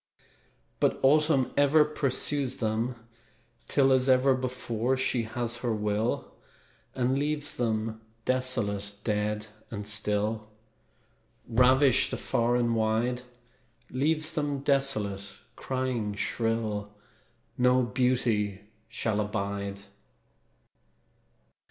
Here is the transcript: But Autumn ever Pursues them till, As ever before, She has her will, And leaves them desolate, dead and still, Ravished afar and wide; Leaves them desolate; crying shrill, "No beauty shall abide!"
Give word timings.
But 0.79 0.99
Autumn 1.03 1.53
ever 1.55 1.85
Pursues 1.85 2.57
them 2.57 2.95
till, 3.67 3.91
As 3.93 4.09
ever 4.09 4.33
before, 4.33 4.97
She 4.97 5.21
has 5.25 5.57
her 5.57 5.75
will, 5.75 6.33
And 6.95 7.19
leaves 7.19 7.55
them 7.55 8.01
desolate, 8.25 8.93
dead 9.03 9.45
and 9.69 9.85
still, 9.85 10.49
Ravished 11.47 12.13
afar 12.13 12.55
and 12.55 12.75
wide; 12.75 13.21
Leaves 13.91 14.33
them 14.33 14.61
desolate; 14.61 15.37
crying 15.55 16.15
shrill, 16.15 16.95
"No 17.55 17.83
beauty 17.83 18.61
shall 18.89 19.21
abide!" 19.21 19.81